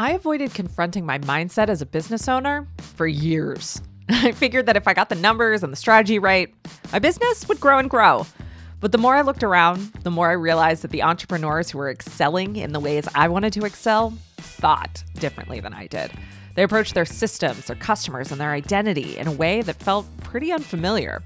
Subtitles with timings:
[0.00, 3.82] I avoided confronting my mindset as a business owner for years.
[4.08, 6.54] I figured that if I got the numbers and the strategy right,
[6.92, 8.24] my business would grow and grow.
[8.78, 11.90] But the more I looked around, the more I realized that the entrepreneurs who were
[11.90, 16.12] excelling in the ways I wanted to excel thought differently than I did.
[16.54, 20.52] They approached their systems, their customers, and their identity in a way that felt pretty
[20.52, 21.24] unfamiliar.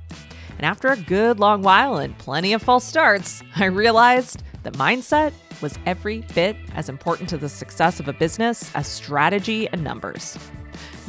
[0.57, 5.32] And after a good long while and plenty of false starts, I realized that mindset
[5.61, 10.39] was every bit as important to the success of a business as strategy and numbers.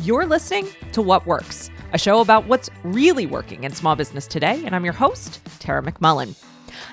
[0.01, 4.61] You're listening to What Works, a show about what's really working in small business today,
[4.65, 6.35] and I'm your host, Tara McMullen.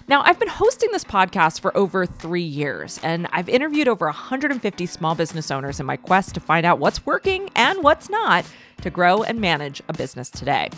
[0.09, 4.87] Now, I've been hosting this podcast for over three years, and I've interviewed over 150
[4.87, 8.45] small business owners in my quest to find out what's working and what's not
[8.83, 10.69] to grow and manage a business today.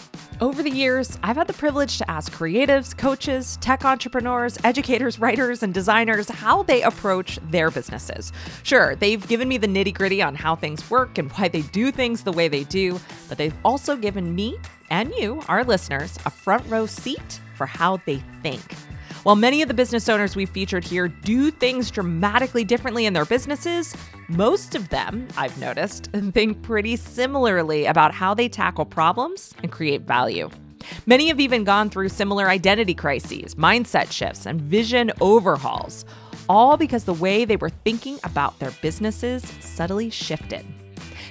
[0.43, 5.63] Over the years, I've had the privilege to ask creatives, coaches, tech entrepreneurs, educators, writers,
[5.63, 8.33] and designers how they approach their businesses.
[8.65, 11.93] Sure, they've given me the nitty gritty on how things work and why they do
[11.93, 12.99] things the way they do,
[13.29, 14.59] but they've also given me
[14.91, 18.75] and you, our listeners, a front row seat for how they think.
[19.23, 23.25] While many of the business owners we've featured here do things dramatically differently in their
[23.25, 23.95] businesses,
[24.27, 30.01] most of them, I've noticed, think pretty similarly about how they tackle problems and create
[30.01, 30.51] value.
[31.07, 36.05] Many have even gone through similar identity crises, mindset shifts, and vision overhauls,
[36.49, 40.67] all because the way they were thinking about their businesses subtly shifted.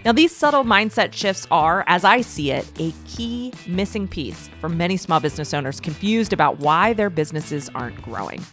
[0.03, 4.67] Now, these subtle mindset shifts are, as I see it, a key missing piece for
[4.67, 8.43] many small business owners confused about why their businesses aren't growing.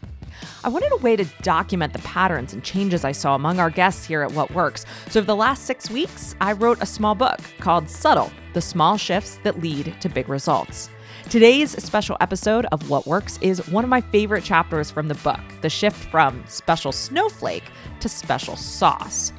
[0.63, 4.05] I wanted a way to document the patterns and changes I saw among our guests
[4.05, 4.85] here at What Works.
[5.09, 8.99] So, for the last six weeks, I wrote a small book called Subtle The Small
[8.99, 10.91] Shifts That Lead to Big Results.
[11.31, 15.41] Today's special episode of What Works is one of my favorite chapters from the book
[15.63, 17.65] the shift from special snowflake
[18.01, 19.33] to special sauce.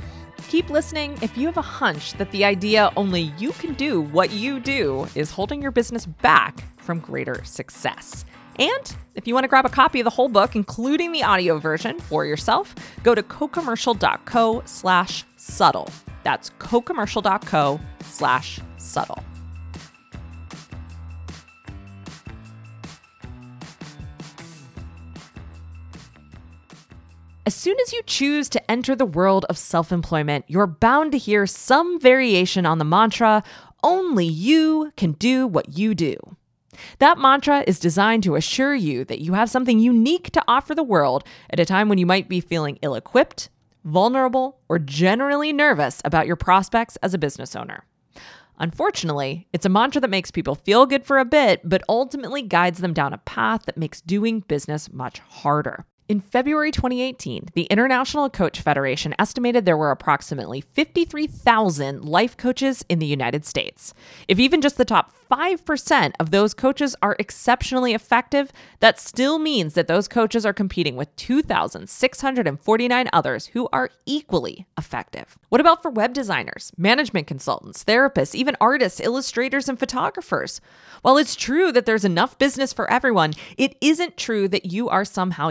[0.50, 4.32] Keep listening if you have a hunch that the idea only you can do what
[4.32, 8.26] you do is holding your business back from greater success.
[8.58, 11.60] And if you want to grab a copy of the whole book, including the audio
[11.60, 15.88] version for yourself, go to cocommercial.co slash subtle.
[16.24, 19.24] That's cocommercial.co slash subtle.
[27.50, 31.18] As soon as you choose to enter the world of self employment, you're bound to
[31.18, 33.42] hear some variation on the mantra
[33.82, 36.16] only you can do what you do.
[37.00, 40.84] That mantra is designed to assure you that you have something unique to offer the
[40.84, 43.50] world at a time when you might be feeling ill equipped,
[43.84, 47.84] vulnerable, or generally nervous about your prospects as a business owner.
[48.60, 52.78] Unfortunately, it's a mantra that makes people feel good for a bit, but ultimately guides
[52.78, 55.88] them down a path that makes doing business much harder.
[56.10, 62.98] In February 2018, the International Coach Federation estimated there were approximately 53,000 life coaches in
[62.98, 63.94] the United States.
[64.28, 69.76] If even just the top 5% of those coaches are exceptionally effective, that still means
[69.76, 75.38] that those coaches are competing with 2,649 others who are equally effective.
[75.50, 80.60] What about for web designers, management consultants, therapists, even artists, illustrators, and photographers?
[81.04, 85.06] While it's true that there's enough business for everyone, it isn't true that you are
[85.06, 85.50] somehow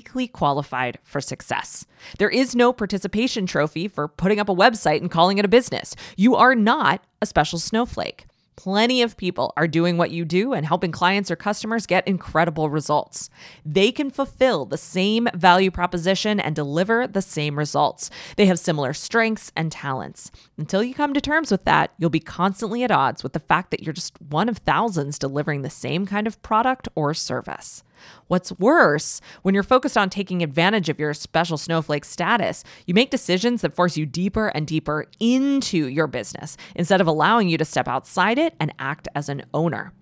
[0.00, 1.84] uniquely qualified for success.
[2.18, 5.94] There is no participation trophy for putting up a website and calling it a business.
[6.16, 8.24] You are not a special snowflake.
[8.56, 12.68] Plenty of people are doing what you do and helping clients or customers get incredible
[12.68, 13.30] results.
[13.64, 18.10] They can fulfill the same value proposition and deliver the same results.
[18.36, 20.30] They have similar strengths and talents.
[20.58, 23.70] Until you come to terms with that, you'll be constantly at odds with the fact
[23.70, 27.82] that you're just one of thousands delivering the same kind of product or service.
[28.28, 33.10] What's worse, when you're focused on taking advantage of your special snowflake status, you make
[33.10, 37.64] decisions that force you deeper and deeper into your business instead of allowing you to
[37.64, 39.92] step outside it and act as an owner.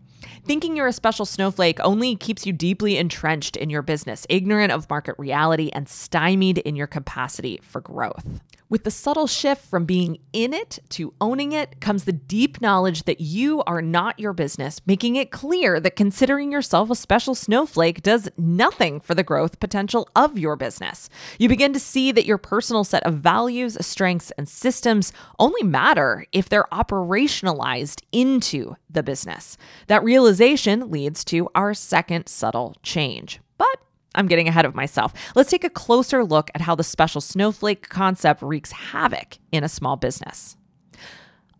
[0.44, 4.88] Thinking you're a special snowflake only keeps you deeply entrenched in your business, ignorant of
[4.88, 8.40] market reality, and stymied in your capacity for growth.
[8.70, 13.04] With the subtle shift from being in it to owning it comes the deep knowledge
[13.04, 18.02] that you are not your business, making it clear that considering yourself a special snowflake
[18.02, 21.08] does nothing for the growth potential of your business.
[21.38, 26.26] You begin to see that your personal set of values, strengths, and systems only matter
[26.32, 29.56] if they're operationalized into the business.
[29.86, 33.40] That realization leads to our second subtle change.
[33.56, 33.78] But
[34.18, 35.14] I'm getting ahead of myself.
[35.36, 39.68] Let's take a closer look at how the special snowflake concept wreaks havoc in a
[39.68, 40.56] small business.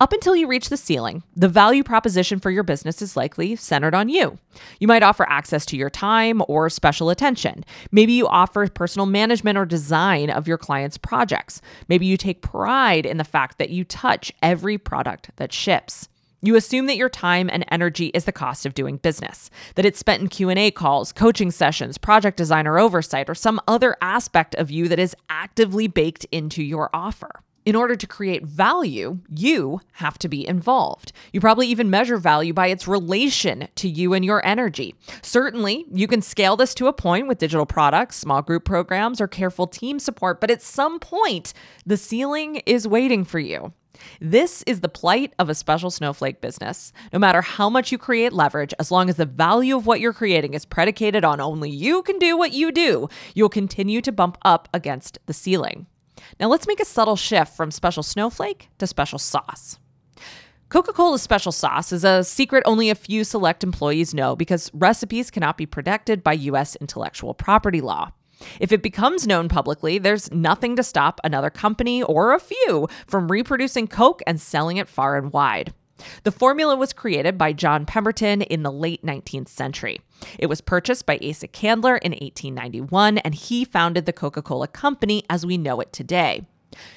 [0.01, 3.95] Up until you reach the ceiling, the value proposition for your business is likely centered
[3.95, 4.39] on you.
[4.79, 7.65] You might offer access to your time or special attention.
[7.91, 11.61] Maybe you offer personal management or design of your clients' projects.
[11.89, 16.09] Maybe you take pride in the fact that you touch every product that ships.
[16.41, 19.99] You assume that your time and energy is the cost of doing business, that it's
[19.99, 24.71] spent in Q&A calls, coaching sessions, project design or oversight, or some other aspect of
[24.71, 27.43] you that is actively baked into your offer.
[27.67, 31.13] In order to create value, you have to be involved.
[31.33, 34.95] You probably even measure value by its relation to you and your energy.
[35.23, 39.27] Certainly, you can scale this to a point with digital products, small group programs, or
[39.27, 41.53] careful team support, but at some point,
[41.85, 43.73] the ceiling is waiting for you.
[44.21, 46.93] This is the plight of a special snowflake business.
[47.13, 50.13] No matter how much you create leverage, as long as the value of what you're
[50.13, 54.39] creating is predicated on only you can do what you do, you'll continue to bump
[54.43, 55.87] up against the ceiling.
[56.41, 59.79] Now let's make a subtle shift from special snowflake to special sauce.
[60.69, 65.31] Coca Cola's special sauce is a secret only a few select employees know because recipes
[65.31, 66.77] cannot be protected by U.S.
[66.77, 68.13] intellectual property law.
[68.61, 73.31] If it becomes known publicly, there's nothing to stop another company or a few from
[73.31, 75.73] reproducing Coke and selling it far and wide.
[76.23, 80.01] The formula was created by John Pemberton in the late 19th century.
[80.39, 85.25] It was purchased by Asa Candler in 1891, and he founded the Coca Cola Company
[85.29, 86.47] as we know it today.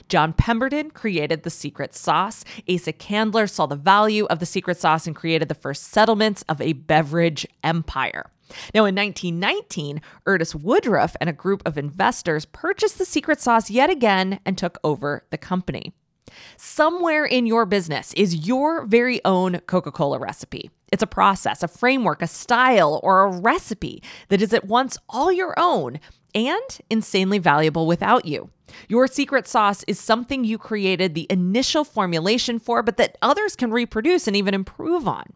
[0.09, 2.43] John Pemberton created the secret sauce.
[2.69, 6.61] Asa Candler saw the value of the secret sauce and created the first settlements of
[6.61, 8.29] a beverage empire.
[8.73, 13.89] Now, in 1919, Ernest Woodruff and a group of investors purchased the secret sauce yet
[13.89, 15.93] again and took over the company.
[16.57, 20.71] Somewhere in your business is your very own Coca Cola recipe.
[20.91, 25.31] It's a process, a framework, a style, or a recipe that is at once all
[25.31, 25.99] your own
[26.33, 28.49] and insanely valuable without you.
[28.87, 33.71] Your secret sauce is something you created the initial formulation for, but that others can
[33.71, 35.33] reproduce and even improve on.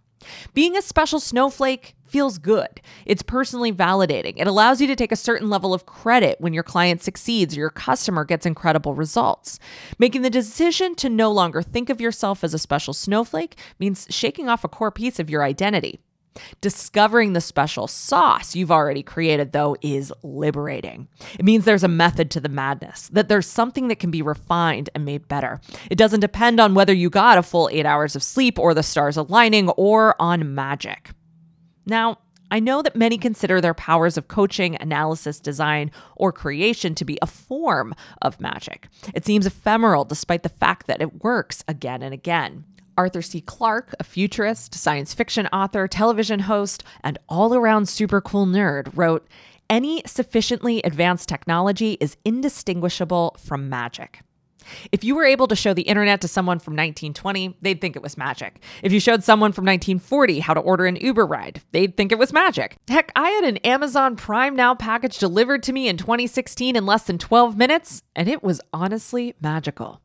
[0.54, 2.82] Being a special snowflake feels good.
[3.06, 4.36] It's personally validating.
[4.38, 7.60] It allows you to take a certain level of credit when your client succeeds or
[7.60, 9.60] your customer gets incredible results.
[10.00, 14.48] Making the decision to no longer think of yourself as a special snowflake means shaking
[14.48, 16.00] off a core piece of your identity.
[16.62, 21.08] Discovering the special sauce you've already created, though, is liberating.
[21.38, 24.90] It means there's a method to the madness, that there's something that can be refined
[24.94, 25.62] and made better.
[25.90, 28.84] It doesn't depend on whether you got a full eight hours of sleep or the
[28.84, 31.12] stars aligning or on magic.
[31.86, 32.20] Now,
[32.52, 37.18] I know that many consider their powers of coaching, analysis, design, or creation to be
[37.22, 38.88] a form of magic.
[39.14, 42.66] It seems ephemeral despite the fact that it works again and again.
[42.98, 43.42] Arthur C.
[43.42, 49.28] Clarke, a futurist, science fiction author, television host, and all around super cool nerd, wrote
[49.70, 54.22] Any sufficiently advanced technology is indistinguishable from magic.
[54.92, 58.02] If you were able to show the internet to someone from 1920, they'd think it
[58.02, 58.62] was magic.
[58.82, 62.20] If you showed someone from 1940 how to order an Uber ride, they'd think it
[62.20, 62.78] was magic.
[62.88, 67.04] Heck, I had an Amazon Prime Now package delivered to me in 2016 in less
[67.04, 70.02] than 12 minutes, and it was honestly magical.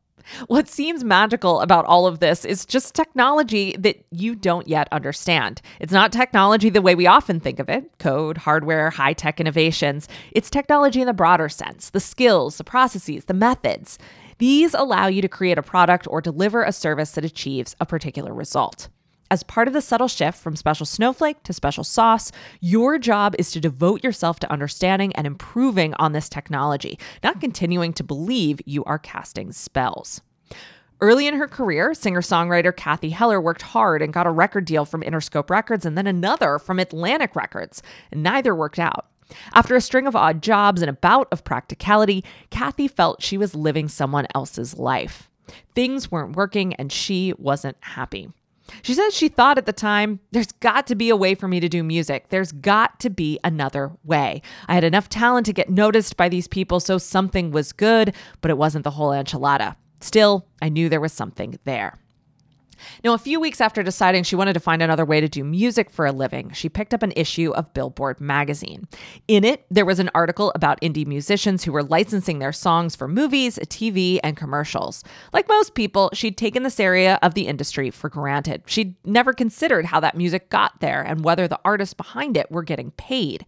[0.47, 5.61] What seems magical about all of this is just technology that you don't yet understand.
[5.79, 10.07] It's not technology the way we often think of it code, hardware, high tech innovations.
[10.31, 13.97] It's technology in the broader sense the skills, the processes, the methods.
[14.37, 18.33] These allow you to create a product or deliver a service that achieves a particular
[18.33, 18.89] result.
[19.31, 23.49] As part of the subtle shift from special snowflake to special sauce, your job is
[23.53, 28.83] to devote yourself to understanding and improving on this technology, not continuing to believe you
[28.83, 30.19] are casting spells.
[30.99, 34.83] Early in her career, singer songwriter Cathy Heller worked hard and got a record deal
[34.83, 37.81] from Interscope Records and then another from Atlantic Records,
[38.13, 39.07] neither worked out.
[39.53, 43.55] After a string of odd jobs and a bout of practicality, Cathy felt she was
[43.55, 45.29] living someone else's life.
[45.73, 48.27] Things weren't working and she wasn't happy.
[48.81, 51.59] She says she thought at the time, there's got to be a way for me
[51.59, 52.29] to do music.
[52.29, 54.41] There's got to be another way.
[54.67, 58.51] I had enough talent to get noticed by these people, so something was good, but
[58.51, 59.75] it wasn't the whole enchilada.
[59.99, 62.00] Still, I knew there was something there.
[63.03, 65.89] Now, a few weeks after deciding she wanted to find another way to do music
[65.89, 68.87] for a living, she picked up an issue of Billboard magazine.
[69.27, 73.07] In it, there was an article about indie musicians who were licensing their songs for
[73.07, 75.03] movies, TV, and commercials.
[75.33, 78.63] Like most people, she'd taken this area of the industry for granted.
[78.65, 82.63] She'd never considered how that music got there and whether the artists behind it were
[82.63, 83.45] getting paid.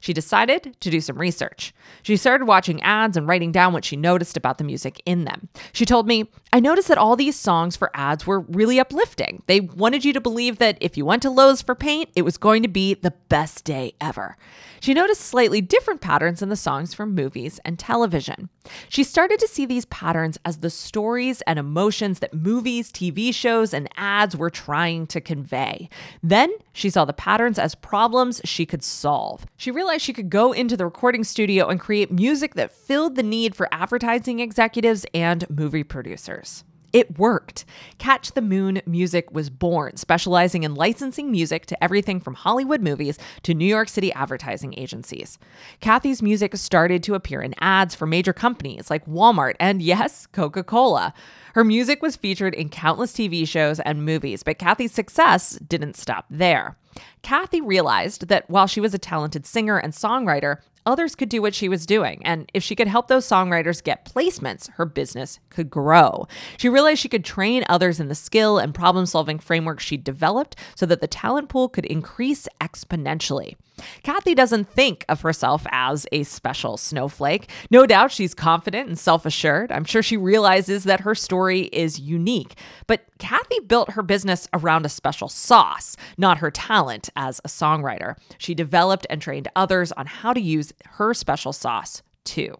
[0.00, 1.74] She decided to do some research.
[2.02, 5.48] She started watching ads and writing down what she noticed about the music in them.
[5.72, 9.42] She told me, I noticed that all these songs for ads were really uplifting.
[9.46, 12.38] They wanted you to believe that if you went to Lowe's for paint, it was
[12.38, 14.38] going to be the best day ever.
[14.80, 18.48] She noticed slightly different patterns in the songs from movies and television.
[18.88, 23.74] She started to see these patterns as the stories and emotions that movies, TV shows,
[23.74, 25.90] and ads were trying to convey.
[26.22, 29.46] Then she saw the patterns as problems she could solve.
[29.56, 33.22] She realized she could go into the recording studio and create music that filled the
[33.22, 36.64] need for advertising executives and movie producers.
[36.96, 37.66] It worked.
[37.98, 43.18] Catch the Moon Music was born, specializing in licensing music to everything from Hollywood movies
[43.42, 45.38] to New York City advertising agencies.
[45.80, 50.64] Cathy's music started to appear in ads for major companies like Walmart and, yes, Coca
[50.64, 51.12] Cola.
[51.52, 56.24] Her music was featured in countless TV shows and movies, but Cathy's success didn't stop
[56.30, 56.78] there.
[57.26, 61.56] Cathy realized that while she was a talented singer and songwriter, others could do what
[61.56, 62.24] she was doing.
[62.24, 66.28] And if she could help those songwriters get placements, her business could grow.
[66.56, 70.54] She realized she could train others in the skill and problem solving framework she developed
[70.76, 73.56] so that the talent pool could increase exponentially.
[74.02, 77.50] Cathy doesn't think of herself as a special snowflake.
[77.70, 79.70] No doubt she's confident and self assured.
[79.70, 82.54] I'm sure she realizes that her story is unique.
[82.86, 88.16] But Cathy built her business around a special sauce, not her talent as a songwriter.
[88.38, 92.56] She developed and trained others on how to use her special sauce too.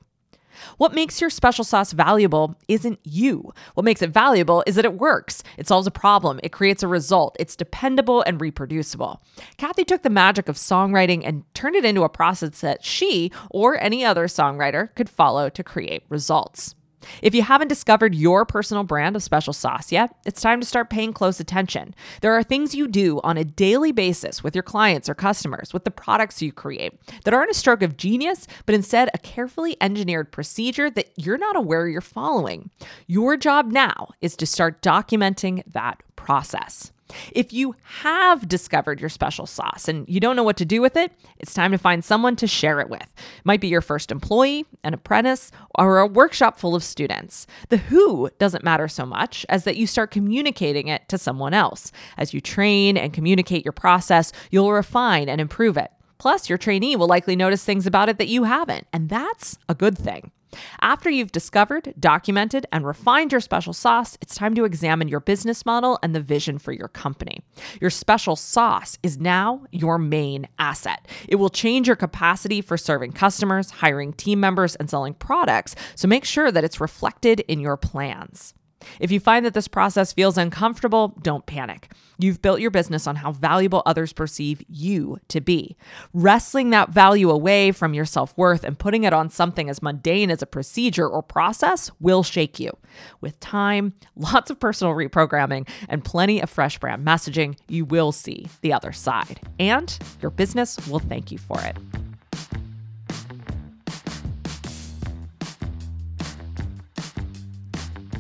[0.79, 3.53] What makes your special sauce valuable isn't you.
[3.75, 5.43] What makes it valuable is that it works.
[5.57, 9.23] It solves a problem, it creates a result, it's dependable and reproducible.
[9.57, 13.81] Cathy took the magic of songwriting and turned it into a process that she or
[13.81, 16.75] any other songwriter could follow to create results.
[17.23, 20.91] If you haven't discovered your personal brand of special sauce yet, it's time to start
[20.91, 21.95] paying close attention.
[22.21, 25.85] There are things you do on a daily basis with your clients or customers, with
[25.85, 30.33] the products you create, that aren't a stroke of genius, but instead a carefully engineered
[30.33, 32.71] procedure that you're not aware you're following.
[33.07, 36.93] Your job now is to start documenting that process.
[37.33, 40.97] If you have discovered your special sauce and you don't know what to do with
[40.97, 43.03] it, it's time to find someone to share it with.
[43.03, 47.47] It might be your first employee, an apprentice, or a workshop full of students.
[47.69, 51.93] The who doesn't matter so much as that you start communicating it to someone else.
[52.17, 55.91] As you train and communicate your process, you'll refine and improve it.
[56.19, 59.75] Plus, your trainee will likely notice things about it that you haven't, and that's a
[59.75, 60.31] good thing.
[60.81, 65.67] After you've discovered, documented, and refined your special sauce, it's time to examine your business
[65.67, 67.41] model and the vision for your company.
[67.81, 71.07] Your special sauce is now your main asset.
[71.29, 76.09] It will change your capacity for serving customers, hiring team members, and selling products, so
[76.09, 78.55] make sure that it's reflected in your plans.
[79.01, 81.93] If you find that this process feels uncomfortable, don't panic.
[82.19, 85.77] You've built your business on how valuable others perceive you to be.
[86.15, 90.31] Wrestling that value away from your self worth and putting it on something as mundane
[90.31, 92.77] as a procedure or process will shake you.
[93.21, 98.49] With time, lots of personal reprogramming, and plenty of fresh brand messaging, you will see
[98.63, 99.41] the other side.
[99.59, 101.77] And your business will thank you for it.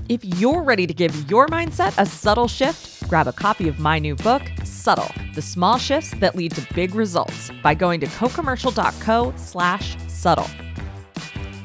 [0.08, 3.98] If you're ready to give your mindset a subtle shift, grab a copy of my
[3.98, 9.34] new book, Subtle: The Small Shifts That Lead to Big Results by going to cocommercial.co
[9.36, 10.46] slash subtle.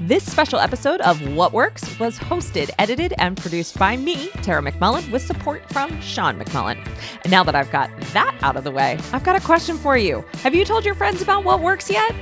[0.02, 5.12] This special episode of What Works was hosted, edited, and produced by me, Tara McMullen,
[5.12, 6.84] with support from Sean McMullen.
[7.22, 9.98] And now that I've got that out of the way, I've got a question for
[9.98, 10.26] you.
[10.42, 12.16] Have you told your friends about What Works yet?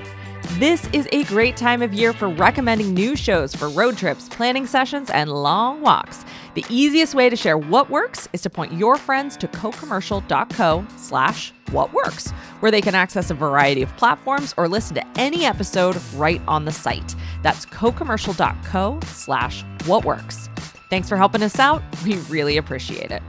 [0.54, 4.66] This is a great time of year for recommending new shows for road trips, planning
[4.66, 6.26] sessions, and long walks.
[6.56, 11.54] The easiest way to share what works is to point your friends to cocommercial.co slash
[11.72, 15.96] what works, where they can access a variety of platforms or listen to any episode
[16.16, 17.16] right on the site.
[17.42, 20.50] That's cocommercial.co slash what works.
[20.90, 21.84] Thanks for helping us out.
[22.04, 23.22] We really appreciate it.